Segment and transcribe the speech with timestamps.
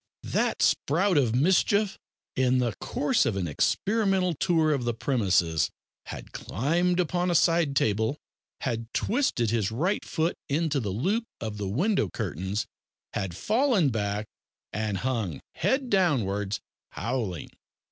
[0.23, 1.99] That sprout of mischief,
[2.35, 5.69] in the course of an experimental tour of the premises,
[6.07, 8.17] had climbed upon a side table,
[8.61, 12.65] had twisted his right foot into the loop of the window curtains,
[13.13, 14.25] had fallen back,
[14.73, 16.59] and hung, head downwards,
[16.93, 17.49] howling.